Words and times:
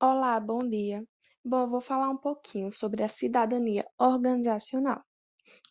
Olá, 0.00 0.38
bom 0.38 0.68
dia. 0.68 1.04
Bom, 1.44 1.62
eu 1.62 1.70
vou 1.70 1.80
falar 1.80 2.08
um 2.08 2.16
pouquinho 2.16 2.72
sobre 2.72 3.02
a 3.02 3.08
cidadania 3.08 3.84
organizacional. 3.98 5.02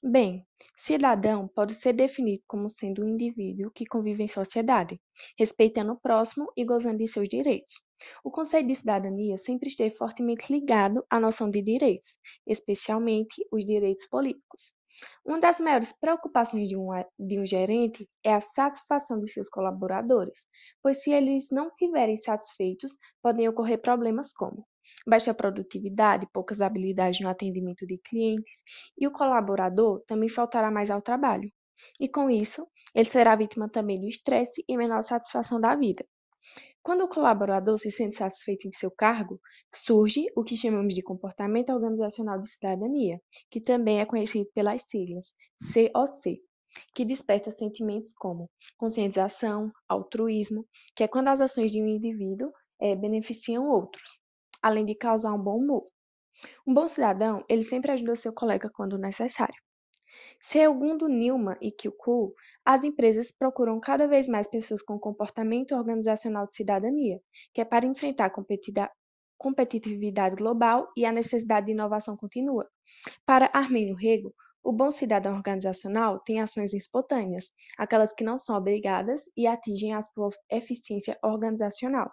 Bem, 0.04 0.46
cidadão 0.76 1.48
pode 1.48 1.76
ser 1.76 1.94
definido 1.94 2.44
como 2.48 2.70
sendo 2.70 3.04
um 3.04 3.10
indivíduo 3.10 3.72
que 3.72 3.86
convive 3.86 4.24
em 4.24 4.28
sociedade, 4.28 5.00
respeitando 5.38 5.94
o 5.94 6.00
próximo 6.00 6.52
e 6.58 6.66
gozando 6.66 7.00
de 7.00 7.08
seus 7.08 7.30
direitos. 7.30 7.82
O 8.24 8.32
conceito 8.32 8.68
de 8.68 8.76
cidadania 8.76 9.38
sempre 9.38 9.70
esteve 9.70 9.96
fortemente 9.96 10.52
ligado 10.52 11.06
à 11.10 11.20
noção 11.20 11.50
de 11.50 11.62
direitos, 11.62 12.18
especialmente 12.48 13.46
os 13.52 13.66
direitos 13.66 14.08
políticos. 14.08 14.74
Uma 15.26 15.40
das 15.40 15.60
maiores 15.60 15.94
preocupações 15.94 16.68
de 16.70 16.76
um, 16.76 16.90
de 17.20 17.40
um 17.40 17.46
gerente 17.46 18.10
é 18.24 18.34
a 18.34 18.42
satisfação 18.42 19.20
de 19.20 19.32
seus 19.32 19.50
colaboradores, 19.50 20.46
pois 20.82 21.02
se 21.02 21.12
eles 21.12 21.50
não 21.52 21.70
estiverem 21.70 22.18
satisfeitos, 22.18 22.98
podem 23.22 23.48
ocorrer 23.48 23.82
problemas 23.82 24.34
como 24.34 24.66
baixa 25.08 25.34
produtividade, 25.34 26.28
poucas 26.34 26.62
habilidades 26.62 27.20
no 27.22 27.30
atendimento 27.30 27.86
de 27.86 27.98
clientes, 27.98 28.64
e 28.98 29.08
o 29.08 29.12
colaborador 29.12 30.04
também 30.08 30.30
faltará 30.30 30.70
mais 30.72 30.90
ao 30.90 31.02
trabalho. 31.02 31.52
E 32.00 32.08
com 32.08 32.30
isso, 32.30 32.68
ele 32.94 33.06
será 33.06 33.36
vítima 33.36 33.70
também 33.70 34.00
do 34.00 34.08
estresse 34.08 34.64
e 34.68 34.78
menor 34.78 35.02
satisfação 35.02 35.60
da 35.60 35.76
vida. 35.76 36.06
Quando 36.84 37.06
o 37.06 37.08
colaborador 37.08 37.80
se 37.80 37.90
sente 37.90 38.18
satisfeito 38.18 38.68
em 38.68 38.72
seu 38.74 38.92
cargo, 38.92 39.40
surge 39.74 40.26
o 40.36 40.44
que 40.44 40.58
chamamos 40.58 40.94
de 40.94 41.02
comportamento 41.02 41.70
organizacional 41.72 42.42
de 42.42 42.50
cidadania, 42.50 43.22
que 43.50 43.62
também 43.62 44.02
é 44.02 44.06
conhecido 44.06 44.50
pelas 44.54 44.84
siglas 44.90 45.34
COC, 45.74 46.42
que 46.94 47.06
desperta 47.06 47.50
sentimentos 47.50 48.12
como 48.14 48.50
conscientização, 48.78 49.72
altruísmo, 49.88 50.68
que 50.94 51.06
é 51.06 51.08
quando 51.08 51.30
as 51.30 51.40
ações 51.40 51.72
de 51.72 51.82
um 51.82 51.88
indivíduo 51.88 52.52
é, 52.82 52.94
beneficiam 52.98 53.70
outros, 53.70 54.20
além 54.62 54.86
de 54.86 54.94
causar 54.94 55.34
um 55.34 55.42
bom 55.42 55.60
humor. 55.60 55.88
Um 56.68 56.74
bom 56.74 56.90
cidadão, 56.90 57.46
ele 57.48 57.64
sempre 57.64 57.92
ajuda 57.94 58.18
seu 58.18 58.34
colega 58.34 58.70
quando 58.70 58.98
necessário. 58.98 59.56
Segundo 60.46 61.08
Newman 61.08 61.56
e 61.62 61.72
Kilku, 61.72 62.36
as 62.66 62.84
empresas 62.84 63.32
procuram 63.32 63.80
cada 63.80 64.10
vez 64.10 64.28
mais 64.28 64.46
pessoas 64.46 64.82
com 64.82 65.00
comportamento 65.00 65.74
organizacional 65.74 66.46
de 66.46 66.56
cidadania, 66.56 67.22
que 67.54 67.62
é 67.62 67.66
para 67.66 67.86
enfrentar 67.86 68.26
a 68.26 68.92
competitividade 69.38 70.36
global 70.36 70.92
e 70.98 71.06
a 71.06 71.14
necessidade 71.14 71.68
de 71.68 71.72
inovação 71.72 72.18
contínua. 72.18 72.70
Para 73.26 73.50
Armênio 73.54 73.96
Rego, 73.96 74.36
o 74.62 74.74
bom 74.74 74.92
cidadão 74.92 75.34
organizacional 75.34 76.20
tem 76.20 76.42
ações 76.42 76.74
espontâneas, 76.74 77.50
aquelas 77.78 78.14
que 78.14 78.26
não 78.26 78.38
são 78.38 78.58
obrigadas 78.58 79.22
e 79.38 79.48
atingem 79.48 79.94
a 79.94 80.04
sua 80.04 80.30
eficiência 80.52 81.18
organizacional. 81.24 82.12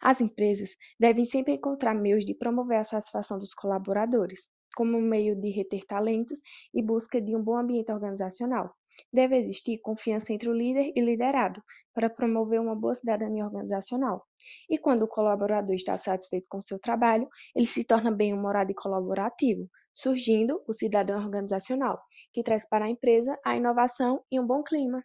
As 0.00 0.22
empresas 0.22 0.70
devem 0.98 1.26
sempre 1.26 1.52
encontrar 1.52 1.92
meios 1.92 2.24
de 2.24 2.34
promover 2.34 2.78
a 2.78 2.84
satisfação 2.84 3.38
dos 3.38 3.52
colaboradores, 3.52 4.48
como 4.78 5.00
meio 5.00 5.34
de 5.34 5.50
reter 5.50 5.84
talentos 5.84 6.40
e 6.72 6.80
busca 6.80 7.20
de 7.20 7.34
um 7.34 7.42
bom 7.42 7.56
ambiente 7.56 7.90
organizacional. 7.90 8.72
Deve 9.12 9.36
existir 9.36 9.78
confiança 9.78 10.32
entre 10.32 10.48
o 10.48 10.52
líder 10.52 10.92
e 10.94 11.00
liderado 11.00 11.60
para 11.92 12.08
promover 12.08 12.60
uma 12.60 12.76
boa 12.76 12.94
cidadania 12.94 13.44
organizacional. 13.44 14.24
E 14.70 14.78
quando 14.78 15.02
o 15.02 15.08
colaborador 15.08 15.74
está 15.74 15.98
satisfeito 15.98 16.46
com 16.48 16.62
seu 16.62 16.78
trabalho, 16.78 17.28
ele 17.56 17.66
se 17.66 17.82
torna 17.82 18.12
bem-humorado 18.12 18.70
e 18.70 18.74
colaborativo, 18.74 19.68
surgindo 19.96 20.62
o 20.68 20.72
cidadão 20.72 21.18
organizacional, 21.24 22.00
que 22.32 22.44
traz 22.44 22.64
para 22.64 22.84
a 22.84 22.88
empresa 22.88 23.36
a 23.44 23.56
inovação 23.56 24.22
e 24.30 24.38
um 24.38 24.46
bom 24.46 24.62
clima. 24.62 25.02